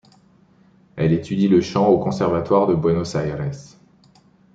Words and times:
Elle 0.95 1.11
étudie 1.13 1.47
le 1.47 1.61
chant 1.61 1.85
au 1.87 1.99
conservatoire 1.99 2.65
de 2.65 2.73
Buenos 2.73 3.13
Aires. 3.13 3.51